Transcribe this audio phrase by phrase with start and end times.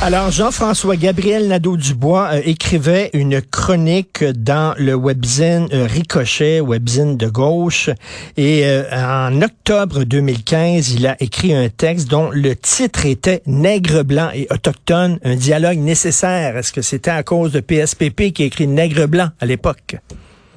[0.00, 7.26] Alors, Jean-François Gabriel Nadeau-Dubois euh, écrivait une chronique dans le webzine euh, Ricochet, webzine de
[7.26, 7.90] gauche.
[8.36, 14.04] Et euh, en octobre 2015, il a écrit un texte dont le titre était Nègre
[14.04, 16.56] blanc et autochtone, un dialogue nécessaire.
[16.56, 19.96] Est-ce que c'était à cause de PSPP qui a écrit Nègre blanc à l'époque?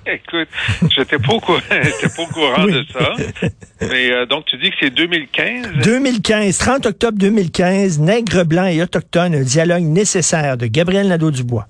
[0.05, 0.47] Écoute,
[0.95, 3.13] j'étais pas au courant, pas au courant de ça.
[3.81, 8.81] Mais euh, donc tu dis que c'est 2015 2015, 30 octobre 2015, Nègre blanc et
[8.81, 11.67] autochtone, un dialogue nécessaire de Gabriel Nadeau-Dubois.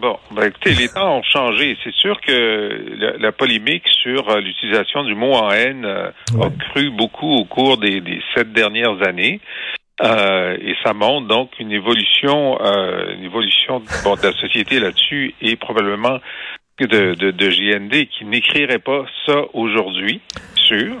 [0.00, 1.76] Bon, ben écoutez, les temps ont changé.
[1.82, 6.90] C'est sûr que la, polémique sur euh, l'utilisation du mot en haine euh, a cru
[6.90, 9.40] beaucoup au cours des, des sept dernières années.
[10.00, 16.20] et ça montre donc une évolution, une évolution bon, de la société là-dessus et probablement
[16.86, 20.20] de, de, de GND qui n'écrirait pas ça aujourd'hui,
[20.54, 20.96] sûr.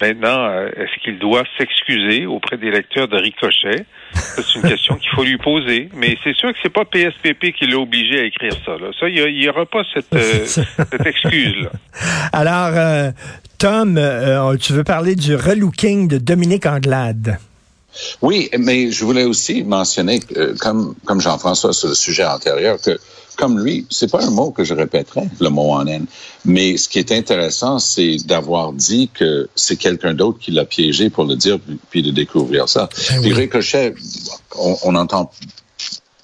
[0.00, 3.84] Maintenant, euh, est-ce qu'il doit s'excuser auprès des lecteurs de Ricochet?
[4.12, 5.90] C'est une question qu'il faut lui poser.
[5.94, 8.72] Mais c'est sûr que c'est pas PSPP qui l'a obligé à écrire ça.
[8.72, 8.90] Là.
[8.98, 11.70] Ça, il n'y aura pas cette, euh, cette excuse-là.
[12.32, 13.10] Alors, euh,
[13.58, 13.94] Tom,
[14.60, 17.38] tu veux parler du relooking de Dominique Anglade?
[18.20, 20.20] Oui, mais je voulais aussi mentionner,
[20.60, 22.98] comme, comme Jean-François sur le sujet antérieur, que
[23.36, 26.06] comme lui, c'est pas un mot que je répéterais, le mot en haine.
[26.44, 31.10] Mais ce qui est intéressant, c'est d'avoir dit que c'est quelqu'un d'autre qui l'a piégé
[31.10, 31.58] pour le dire,
[31.90, 32.88] puis de découvrir ça.
[33.10, 33.94] Eh puis Ricochet,
[34.56, 35.30] on n'entend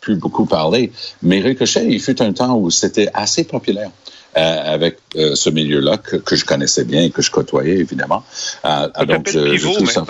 [0.01, 3.91] plus beaucoup parler, mais Ricochet, il fut un temps où c'était assez populaire.
[4.37, 8.23] Euh, avec euh, ce milieu-là que, je connaissais bien et que je côtoyais évidemment.
[8.67, 10.05] Euh, donc, je, Pivot, je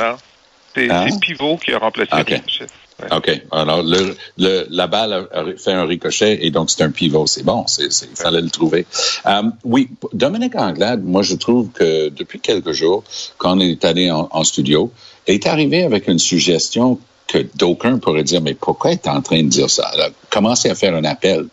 [0.87, 1.19] C'est hein?
[1.21, 2.67] Pivot qui a remplacé Ricochet.
[3.13, 3.43] OK.
[3.53, 7.27] Alors, le, le, la balle a fait un ricochet et donc c'est un pivot.
[7.27, 7.65] C'est bon.
[7.79, 8.87] il fallait le trouver.
[9.27, 13.05] Euh, oui, Dominique Anglade, moi, je trouve que depuis quelques jours,
[13.37, 14.93] quand on est allé en, en studio,
[15.27, 19.49] est arrivé avec une suggestion que d'aucuns pourraient dire, mais pourquoi est en train de
[19.49, 19.87] dire ça?
[19.89, 21.47] Alors, commencez à faire un appel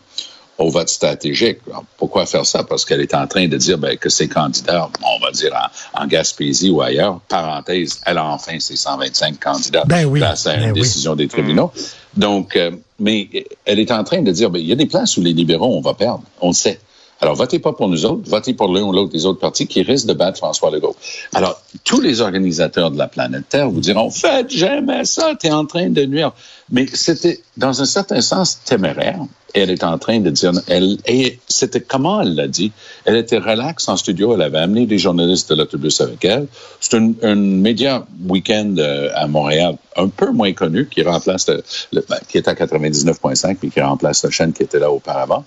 [0.58, 1.58] au vote stratégique.
[1.98, 2.64] pourquoi faire ça?
[2.64, 5.52] Parce qu'elle est en train de dire ben, que ses candidats, on va dire
[5.94, 10.54] en, Gaspésie ou ailleurs, parenthèse, elle a enfin ses 125 candidats ben oui, face à
[10.54, 11.72] une ben décision des tribunaux.
[12.16, 13.28] Donc, euh, mais
[13.64, 15.76] elle est en train de dire, ben, il y a des places où les libéraux,
[15.76, 16.80] on va perdre, on le sait.
[17.20, 19.82] Alors, votez pas pour nous autres, votez pour l'un ou l'autre des autres partis qui
[19.82, 20.96] risquent de battre François Legault.
[21.32, 25.52] Alors, tous les organisateurs de la planète Terre vous diront, faites jamais ça, tu es
[25.52, 26.32] en train de nuire.
[26.70, 29.20] Mais c'était, dans un certain sens, téméraire
[29.62, 32.72] elle est en train de dire, elle, et c'était comment elle l'a dit?
[33.04, 36.46] Elle était relaxe en studio, elle avait amené des journalistes de l'autobus avec elle.
[36.80, 42.18] C'est un, média week-end euh, à Montréal un peu moins connu qui remplace le, ben,
[42.28, 45.44] qui est à 99.5 mais qui remplace la chaîne qui était là auparavant.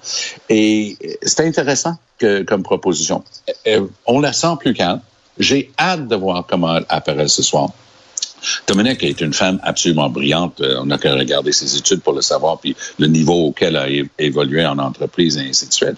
[0.49, 3.23] Et c'était intéressant que, comme proposition.
[4.07, 5.01] On la sent plus calme.
[5.37, 7.69] J'ai hâte de voir comment elle apparaît ce soir.
[8.67, 10.61] Dominique est une femme absolument brillante.
[10.61, 14.01] Euh, on n'a qu'à regarder ses études pour le savoir, puis le niveau auquel elle
[14.01, 15.97] a évolué en entreprise et ainsi de suite.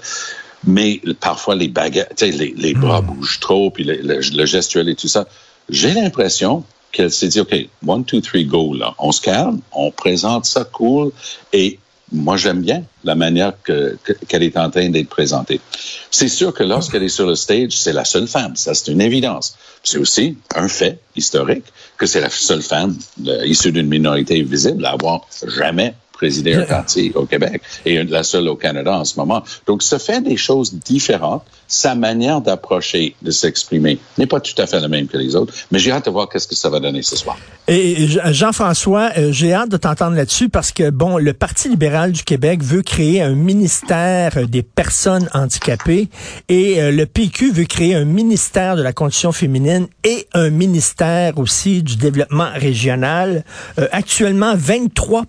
[0.65, 3.07] Mais parfois, les baguettes, les, les bras hmm.
[3.07, 5.27] bougent trop, puis le, gestuel et tout ça.
[5.69, 7.55] J'ai l'impression qu'elle s'est dit, OK,
[7.87, 8.93] one, two, three, go, là.
[8.99, 11.11] On se calme, on présente ça cool,
[11.53, 11.79] et
[12.11, 15.61] moi, j'aime bien la manière qu'elle est en train d'être présentée.
[16.09, 18.55] C'est sûr que lorsqu'elle est sur le stage, c'est la seule femme.
[18.55, 19.55] Ça, c'est une évidence.
[19.83, 21.65] C'est aussi un fait historique
[21.97, 22.97] que c'est la seule femme
[23.45, 28.47] issue d'une minorité visible à avoir jamais présidé un parti au Québec et la seule
[28.47, 29.43] au Canada en ce moment.
[29.65, 34.67] Donc, ça fait des choses différentes sa manière d'approcher, de s'exprimer n'est pas tout à
[34.67, 36.79] fait la même que les autres, mais j'ai hâte de voir qu'est-ce que ça va
[36.81, 37.37] donner ce soir.
[37.69, 42.23] Et Jean-François, euh, j'ai hâte de t'entendre là-dessus parce que, bon, le Parti libéral du
[42.23, 46.09] Québec veut créer un ministère des personnes handicapées
[46.49, 51.39] et euh, le PQ veut créer un ministère de la condition féminine et un ministère
[51.39, 53.45] aussi du développement régional.
[53.79, 55.23] Euh, actuellement, 23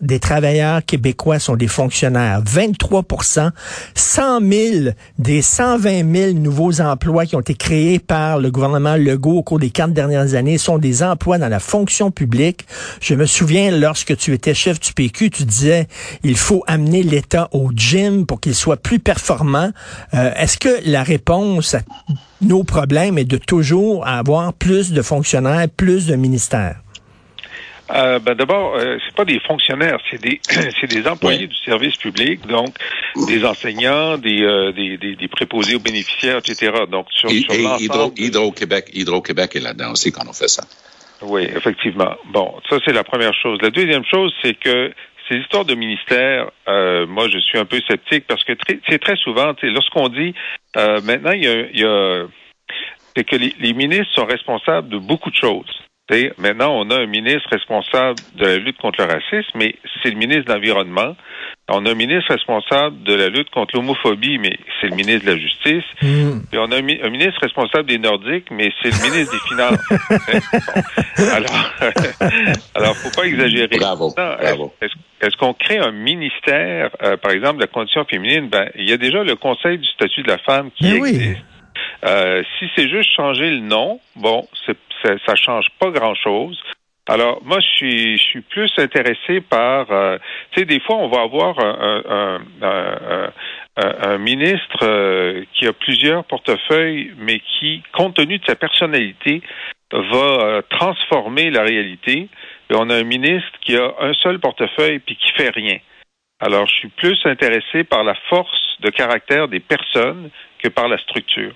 [0.00, 2.42] des travailleurs québécois sont des fonctionnaires.
[2.42, 3.50] 23%
[3.94, 8.96] 100 000 des 100 120 000 nouveaux emplois qui ont été créés par le gouvernement
[8.96, 12.66] Legault au cours des quatre dernières années sont des emplois dans la fonction publique.
[13.00, 15.88] Je me souviens, lorsque tu étais chef du PQ, tu disais,
[16.22, 19.70] il faut amener l'État au gym pour qu'il soit plus performant.
[20.12, 21.80] Euh, est-ce que la réponse à
[22.42, 26.83] nos problèmes est de toujours avoir plus de fonctionnaires, plus de ministères?
[27.90, 30.40] Euh, ben D'abord, euh, c'est pas des fonctionnaires, c'est des
[30.80, 32.74] c'est des employés du service public, donc
[33.26, 36.72] des enseignants, des, euh, des, des, des, préposés aux bénéficiaires, etc.
[36.90, 40.48] Donc sur, et, sur Hydro, Hydro, Québec, Hydro Québec est là-dedans aussi quand on fait
[40.48, 40.64] ça.
[41.22, 42.14] Oui, effectivement.
[42.32, 43.58] Bon, ça c'est la première chose.
[43.60, 44.92] La deuxième chose, c'est que
[45.28, 48.52] ces histoires de ministère, euh, moi, je suis un peu sceptique parce que
[48.88, 50.34] c'est très souvent, lorsqu'on dit
[50.76, 52.26] euh, maintenant, il y a, y a
[53.16, 55.70] c'est que les, les, ministres sont responsables de beaucoup de choses.
[56.38, 60.16] Maintenant, on a un ministre responsable de la lutte contre le racisme, mais c'est le
[60.16, 61.16] ministre de l'Environnement.
[61.68, 65.32] On a un ministre responsable de la lutte contre l'homophobie, mais c'est le ministre de
[65.32, 65.84] la Justice.
[66.02, 66.40] Mm.
[66.52, 69.78] Et on a un, ministre responsable des Nordiques, mais c'est le ministre des Finances.
[71.32, 71.70] Alors,
[72.74, 73.78] alors, faut pas exagérer.
[73.78, 74.12] Bravo.
[75.20, 78.48] Est-ce qu'on crée un ministère, euh, par exemple, de la condition féminine?
[78.48, 81.40] Ben, il y a déjà le Conseil du statut de la femme qui existe.
[82.04, 84.46] Euh, si c'est juste changer le nom, bon,
[85.04, 86.60] ça, ça change pas grand-chose.
[87.06, 90.16] Alors, moi, je suis, plus intéressé par, euh,
[90.52, 92.40] tu sais, des fois, on va avoir un,
[94.18, 99.42] ministre euh, qui a plusieurs portefeuilles, mais qui, compte tenu de sa personnalité,
[99.92, 102.28] va euh, transformer la réalité.
[102.70, 105.78] Et on a un ministre qui a un seul portefeuille puis qui fait rien.
[106.40, 110.30] Alors, je suis plus intéressé par la force de caractère des personnes
[110.70, 111.54] par la structure.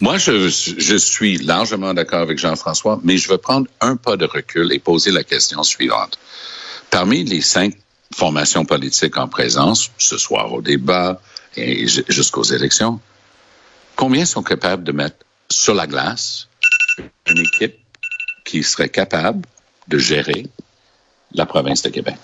[0.00, 4.72] Moi, je suis largement d'accord avec Jean-François, mais je veux prendre un pas de recul
[4.72, 6.18] et poser la question suivante.
[6.90, 7.74] Parmi les cinq
[8.14, 11.20] formations politiques en présence, ce soir au débat
[11.56, 13.00] et jusqu'aux élections,
[13.96, 15.16] combien sont capables de mettre
[15.50, 16.48] sur la glace
[17.26, 17.78] une équipe
[18.44, 19.44] qui serait capable
[19.88, 20.46] de gérer
[21.32, 22.16] la province de Québec?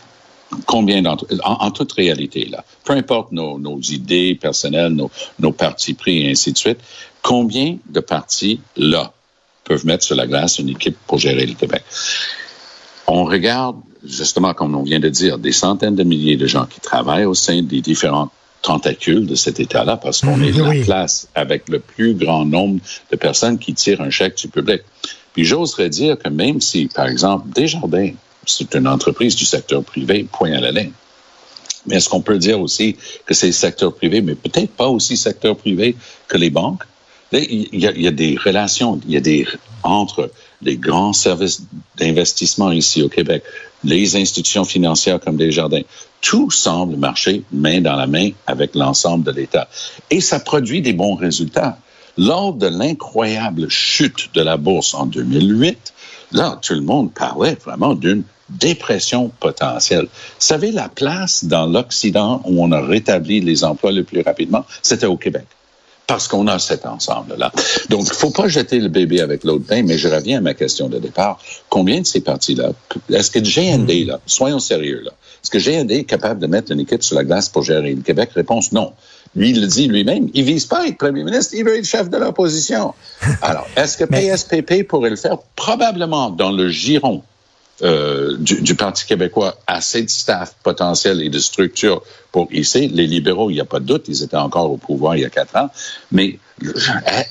[0.67, 5.95] Combien d'entre en, toute réalité, là, peu importe nos, nos idées personnelles, nos, nos partis
[5.95, 6.79] pris et ainsi de suite,
[7.23, 9.13] combien de partis, là,
[9.65, 11.83] peuvent mettre sur la glace une équipe pour gérer le Québec?
[13.07, 16.81] On regarde, justement, comme on vient de dire, des centaines de milliers de gens qui
[16.81, 18.31] travaillent au sein des différents
[18.63, 22.81] tentacules de cet État-là, parce qu'on est la place avec le plus grand nombre
[23.11, 24.83] de personnes qui tirent un chèque du public.
[25.33, 28.13] Puis j'oserais dire que même si, par exemple, Desjardins
[28.47, 30.93] c'est une entreprise du secteur privé, point à la ligne.
[31.87, 35.17] Mais est-ce qu'on peut dire aussi que c'est le secteur privé, mais peut-être pas aussi
[35.17, 35.97] secteur privé
[36.29, 36.83] que les banques?
[37.33, 39.47] Il y, a, il y a des relations, il y a des
[39.83, 40.31] entre
[40.63, 41.63] les grands services
[41.97, 43.45] d'investissement ici au Québec,
[43.85, 45.83] les institutions financières comme Desjardins,
[46.21, 49.69] tout semble marcher main dans la main avec l'ensemble de l'État.
[50.11, 51.79] Et ça produit des bons résultats.
[52.19, 55.95] Lors de l'incroyable chute de la bourse en 2008,
[56.33, 60.05] là, tout le monde parlait vraiment d'une dépression potentielle.
[60.05, 64.65] Vous savez, la place dans l'Occident où on a rétabli les emplois le plus rapidement,
[64.83, 65.47] c'était au Québec.
[66.07, 67.53] Parce qu'on a cet ensemble-là.
[67.89, 70.55] Donc, il faut pas jeter le bébé avec l'autre bain, mais je reviens à ma
[70.55, 71.39] question de départ.
[71.69, 72.73] Combien de ces partis-là,
[73.11, 75.13] est-ce que GND, là, soyons sérieux, là,
[75.43, 78.03] est-ce que GND est capable de mettre une équipe sur la glace pour gérer le
[78.03, 78.31] Québec?
[78.35, 78.93] Réponse non.
[79.37, 81.85] Lui, il le dit lui-même, il vise pas à être premier ministre, il veut être
[81.85, 82.95] chef de l'opposition.
[83.43, 85.39] Alors, est-ce que PSPP pourrait le faire?
[85.55, 87.23] Probablement dans le giron
[87.83, 92.89] euh, du, Parti québécois assez de staff potentiel et de structure pour ici.
[92.89, 95.25] Les libéraux, il n'y a pas de doute, ils étaient encore au pouvoir il y
[95.25, 95.71] a quatre ans.
[96.13, 96.39] Mais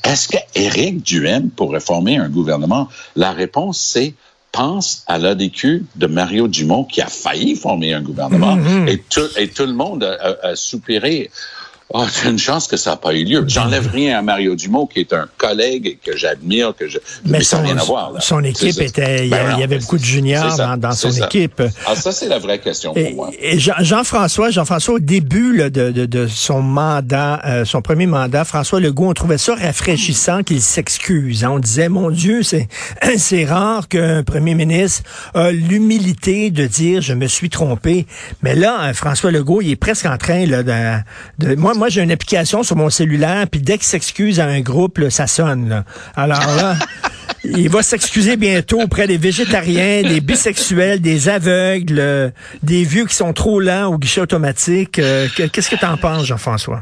[0.04, 2.88] est-ce qu'Éric Duhem pourrait former un gouvernement?
[3.16, 4.16] La réponse, c'est
[4.52, 8.90] pense à l'ADQ de Mario Dumont qui a failli former un gouvernement mm-hmm.
[8.90, 11.30] et, tout, et tout le monde a, a soupiré.
[11.92, 13.44] Oh, c'est une chance que ça n'a pas eu lieu.
[13.48, 17.00] J'enlève rien à Mario Dumont, qui est un collègue que j'admire, que je.
[17.26, 19.26] Mais, son, rien à voir, son équipe était.
[19.26, 21.64] Il y, ben avait beaucoup de juniors dans, son équipe.
[21.88, 23.32] Ah, ça, c'est la vraie question pour moi.
[23.40, 28.80] Et Jean-François, Jean-François, au début de, de, de, son mandat, euh, son premier mandat, François
[28.80, 31.44] Legault, on trouvait ça rafraîchissant qu'il s'excuse.
[31.44, 31.52] Hein.
[31.54, 32.68] On disait, mon Dieu, c'est
[33.18, 38.06] c'est rare qu'un premier ministre a l'humilité de dire, je me suis trompé.
[38.44, 42.02] Mais là, François Legault, il est presque en train là, de, de moi, moi, j'ai
[42.02, 45.84] une application sur mon cellulaire, puis dès qu'il s'excuse à un groupe, ça sonne.
[46.16, 46.76] Alors là,
[47.46, 52.34] il va s'excuser bientôt auprès des végétariens, des bisexuels, des aveugles,
[52.64, 55.00] des vieux qui sont trop lents au guichet automatique.
[55.00, 56.82] Euh, qu'est-ce que tu en penses, Jean-François?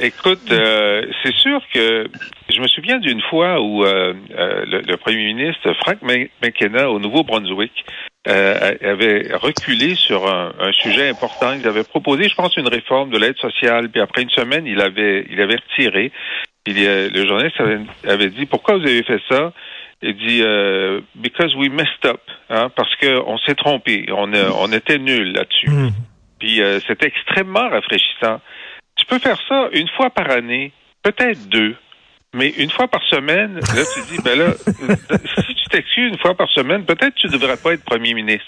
[0.00, 2.08] Écoute, euh, c'est sûr que
[2.48, 5.98] je me souviens d'une fois où euh, le, premier ministre Frank
[6.42, 7.72] McKenna au Nouveau-Brunswick
[8.28, 11.52] euh, avait reculé sur un, sujet important.
[11.52, 14.80] Il avait proposé, je pense, une réforme de l'aide sociale, puis après une semaine, il
[14.80, 16.12] avait, il avait retiré.
[16.66, 17.56] Il, le journaliste
[18.04, 19.52] avait, dit pourquoi vous avez fait ça?
[20.02, 22.20] Il dit euh, because we messed up,
[22.50, 25.70] hein, parce qu'on s'est trompé, on, on était nul là-dessus.
[25.70, 25.90] Hmm.
[26.38, 28.40] Puis euh, c'était extrêmement rafraîchissant.
[28.96, 31.76] Tu peux faire ça une fois par année, peut-être deux.
[32.38, 36.36] Mais une fois par semaine, là, tu dis, ben là, si tu t'excuses une fois
[36.36, 38.46] par semaine, peut-être tu ne devrais pas être premier ministre.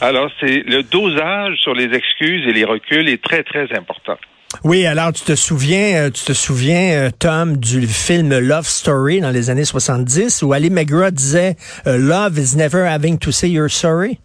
[0.00, 4.16] Alors, c'est le dosage sur les excuses et les reculs est très, très important.
[4.64, 9.20] Oui, alors tu te souviens, euh, tu te souviens, euh, Tom, du film Love Story
[9.20, 13.50] dans les années 70 où Ali McGraw disait euh, Love is never having to say
[13.50, 14.18] you're sorry.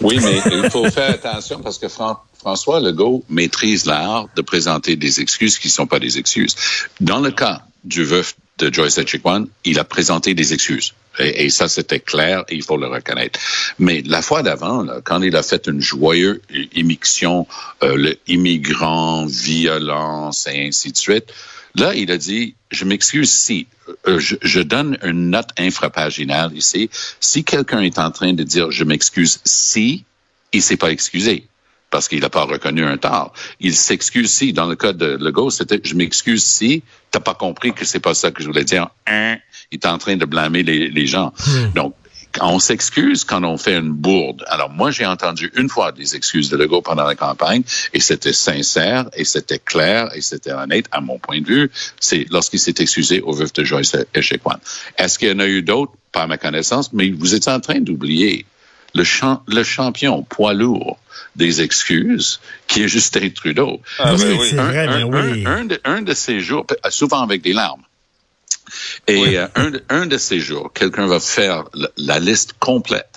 [0.00, 5.20] Oui, mais il faut faire attention parce que François Legault maîtrise l'art de présenter des
[5.20, 6.56] excuses qui ne sont pas des excuses.
[7.00, 10.94] Dans le cas du veuf de Joyce Echequan, il a présenté des excuses.
[11.18, 13.40] Et, ça, c'était clair et il faut le reconnaître.
[13.78, 16.40] Mais la fois d'avant, quand il a fait une joyeuse
[16.74, 17.46] émission,
[17.82, 21.32] euh, le immigrant, violence et ainsi de suite,
[21.74, 23.66] là, il a dit, je m'excuse si,
[24.06, 26.90] euh, je, je, donne une note infrapaginale ici.
[27.18, 30.04] Si quelqu'un est en train de dire, je m'excuse si,
[30.52, 31.48] il s'est pas excusé
[31.90, 33.32] parce qu'il n'a pas reconnu un tort.
[33.60, 37.72] Il s'excuse si, dans le cas de Legault, c'était je m'excuse si t'as pas compris
[37.72, 38.88] que c'est pas ça que je voulais dire.
[39.06, 39.36] Hein?
[39.72, 41.32] Il est en train de blâmer les, les gens.
[41.46, 41.72] Hmm.
[41.74, 41.94] Donc,
[42.40, 44.44] on s'excuse quand on fait une bourde.
[44.46, 48.32] Alors moi, j'ai entendu une fois des excuses de Legault pendant la campagne et c'était
[48.32, 51.70] sincère et c'était clair et c'était honnête à mon point de vue.
[51.98, 54.56] C'est lorsqu'il s'est excusé au veuve de Joyce Echequan.
[54.96, 55.92] Est-ce qu'il y en a eu d'autres?
[56.12, 58.44] Pas à ma connaissance, mais vous êtes en train d'oublier
[58.94, 59.04] le,
[59.46, 60.98] le champion poids lourd
[61.40, 63.80] des excuses, qui est Justin Trudeau.
[63.98, 64.50] Ah, oui, oui.
[64.52, 65.44] Vrai, un, oui.
[65.46, 67.82] Un, de, un, de, ces jours, souvent avec des larmes,
[69.08, 73.10] et euh, un, un, de ces jours, quelqu'un va faire la, la liste complète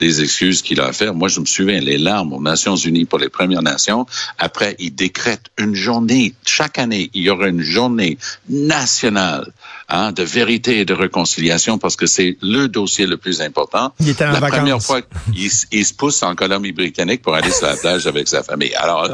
[0.00, 1.14] des excuses qu'il a à faire.
[1.14, 4.06] Moi, je me souviens, les larmes aux Nations Unies pour les Premières Nations.
[4.38, 6.34] Après, il décrète une journée.
[6.44, 8.18] Chaque année, il y aura une journée
[8.48, 9.52] nationale
[9.88, 13.92] hein, de vérité et de réconciliation parce que c'est le dossier le plus important.
[14.00, 14.58] Il était en la vacances.
[14.58, 15.00] première fois,
[15.34, 18.74] il, il, se pousse en Colombie-Britannique pour aller sur la plage avec sa famille.
[18.74, 19.08] Alors,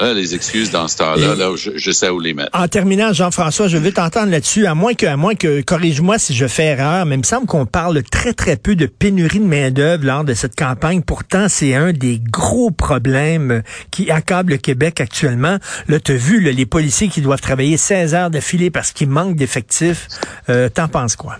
[0.00, 2.50] euh, les excuses dans ce temps-là, là, je, je, sais où les mettre.
[2.52, 6.34] En terminant, Jean-François, je veux t'entendre là-dessus, à moins que, à moins que, corrige-moi si
[6.34, 9.44] je fais erreur, mais il me semble qu'on parle très, très peu de pénurie de
[9.44, 11.02] main-d'œuvre lors de cette campagne.
[11.02, 15.58] Pourtant, c'est un des gros problèmes qui accable le Québec actuellement.
[15.88, 19.08] Là, tu as vu là, les policiers qui doivent travailler 16 heures d'affilée parce qu'il
[19.08, 20.08] manque d'effectifs.
[20.48, 21.36] Euh, T'en penses quoi?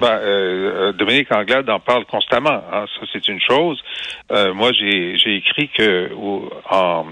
[0.00, 2.62] Ben, euh, Dominique Anglade en parle constamment.
[2.72, 3.78] Hein, ça, c'est une chose.
[4.32, 6.10] Euh, moi, j'ai écrit que
[6.70, 7.06] en,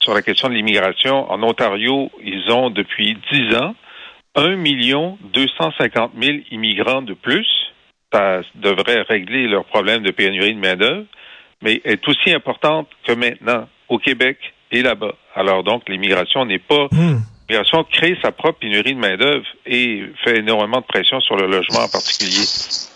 [0.00, 3.74] sur la question de l'immigration, en Ontario, ils ont depuis 10 ans
[4.36, 7.48] 1 million 250 000 immigrants de plus.
[8.12, 11.06] Ça devrait régler leur problème de pénurie de main-d'œuvre,
[11.62, 14.38] mais est aussi importante que maintenant au Québec
[14.70, 15.14] et là-bas.
[15.34, 17.18] Alors donc, l'immigration n'est pas Hmm.
[17.50, 21.80] L'immigration crée sa propre pénurie de main-d'œuvre et fait énormément de pression sur le logement
[21.80, 22.44] en particulier.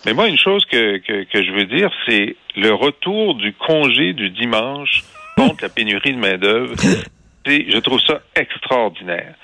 [0.07, 4.31] Mais moi, une chose que, que, je veux dire, c'est le retour du congé du
[4.31, 5.03] dimanche
[5.37, 6.75] contre la pénurie de main-d'œuvre.
[7.47, 9.35] Je trouve ça extraordinaire.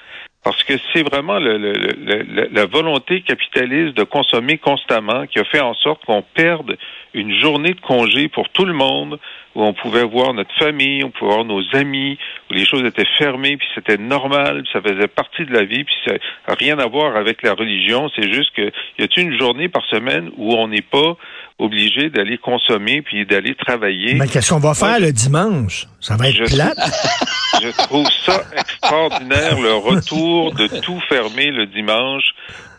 [0.43, 6.05] Parce que c'est vraiment la volonté capitaliste de consommer constamment qui a fait en sorte
[6.07, 6.79] qu'on perde
[7.13, 9.19] une journée de congé pour tout le monde,
[9.61, 12.19] où on pouvait voir notre famille, on pouvait voir nos amis,
[12.51, 15.85] où les choses étaient fermées, puis c'était normal, puis ça faisait partie de la vie,
[15.85, 16.13] puis ça
[16.49, 18.09] n'a rien à voir avec la religion.
[18.17, 21.17] C'est juste que y a-t-il une journée par semaine où on n'est pas
[21.59, 24.15] obligé d'aller consommer puis d'aller travailler?
[24.15, 25.87] Mais qu'est-ce qu'on va faire le dimanche?
[26.01, 26.79] Ça va être je plate.
[27.63, 32.25] je trouve ça extraordinaire, le retour de tout fermer le dimanche.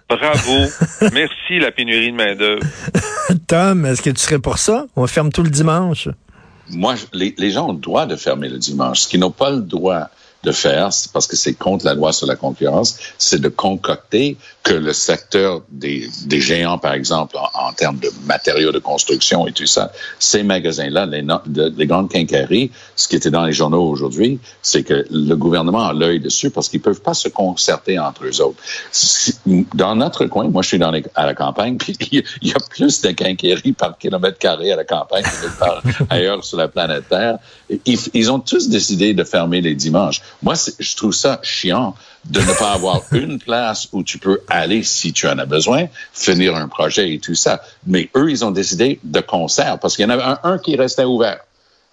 [0.10, 0.68] Bravo.
[1.14, 2.62] Merci, la pénurie de main-d'œuvre.
[3.48, 4.86] Tom, est-ce que tu serais pour ça?
[4.96, 6.10] On ferme tout le dimanche.
[6.72, 9.02] Moi, les, les gens ont le droit de fermer le dimanche.
[9.02, 10.10] Ce qu'ils n'ont pas le droit
[10.44, 14.74] de faire, parce que c'est contre la loi sur la concurrence, c'est de concocter que
[14.74, 19.52] le secteur des, des géants, par exemple, en, en, termes de matériaux de construction et
[19.52, 21.24] tout ça, ces magasins-là, les,
[21.76, 25.94] les grandes quincailleries, ce qui était dans les journaux aujourd'hui, c'est que le gouvernement a
[25.94, 28.62] l'œil dessus parce qu'ils peuvent pas se concerter entre eux autres.
[29.74, 31.98] Dans notre coin, moi, je suis dans les, à la campagne, puis
[32.42, 36.44] il y a plus de quincailleries par kilomètre carré à la campagne que par ailleurs
[36.44, 37.38] sur la planète Terre.
[37.86, 40.22] Ils, ils ont tous décidé de fermer les dimanches.
[40.42, 41.96] Moi, je trouve ça chiant
[42.26, 45.86] de ne pas avoir une place où tu peux aller si tu en as besoin,
[46.14, 47.62] finir un projet et tout ça.
[47.88, 50.76] Mais eux, ils ont décidé de concert parce qu'il y en avait un, un qui
[50.76, 51.40] restait ouvert.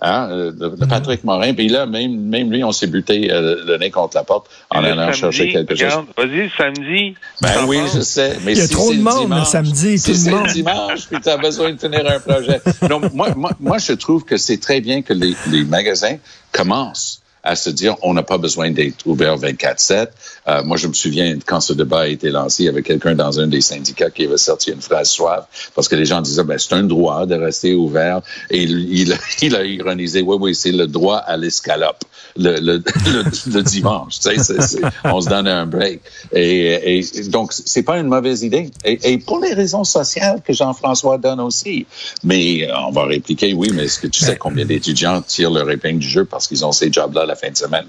[0.01, 1.55] Hein, de, de Patrick Morin.
[1.55, 4.81] Puis là, même, même lui, on s'est buté euh, le nez contre la porte en
[4.81, 6.25] le allant samedi, chercher quelque regarde, chose.
[6.31, 7.15] Vas-y, samedi.
[7.43, 8.37] Ben oui, je sais.
[8.45, 10.31] Mais Il y a si trop de le monde dimanche, le samedi, si le c'est
[10.31, 10.47] monde.
[10.47, 12.61] le dimanche, puis tu as besoin de finir un projet.
[12.89, 16.19] Donc, moi, moi, moi, je trouve que c'est très bien que les, les magasins
[16.53, 20.09] commencent à se dire on n'a pas besoin d'être ouvert 24-7.
[20.49, 23.15] Euh, moi, je me souviens quand ce débat a été lancé, il y avait quelqu'un
[23.15, 26.45] dans un des syndicats qui avait sorti une phrase suave parce que les gens disaient
[26.45, 28.21] ben, c'est un droit de rester ouvert.
[28.51, 29.13] Et il,
[29.43, 32.05] il, a ironisé oui, oui, c'est le droit à l'escalope
[32.37, 32.83] le, le,
[33.53, 34.21] le, dimanche.
[34.21, 36.01] Tu sais, on se donne un break.
[36.33, 38.71] Et, et donc, c'est pas une mauvaise idée.
[38.85, 41.87] Et, et pour les raisons sociales que Jean-François donne aussi.
[42.25, 45.71] Mais euh, on va répliquer, oui, mais est-ce que tu sais combien d'étudiants tirent leur
[45.71, 47.87] épingle du jeu parce qu'ils ont ces jobs-là fin de semaine.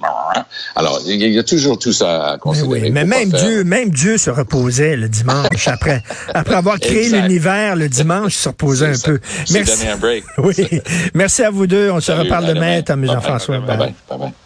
[0.75, 2.79] Alors, il y a toujours tout ça à considérer.
[2.82, 6.03] Mais, oui, mais même Dieu, même Dieu se reposait le dimanche après,
[6.34, 9.20] après avoir créé l'univers le dimanche, il se reposait un peu.
[9.51, 9.88] Merci.
[9.88, 10.24] Un break.
[10.38, 10.82] oui.
[11.13, 11.89] Merci à vous deux.
[11.91, 13.60] On se reparle demain, Tom Jean-François.
[13.60, 13.94] Bye bye.
[14.10, 14.32] bye, bye.